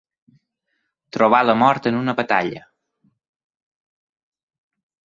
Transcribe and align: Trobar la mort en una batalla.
Trobar 1.17 1.41
la 1.49 1.55
mort 1.65 1.91
en 1.91 1.99
una 2.01 2.17
batalla. 2.21 2.65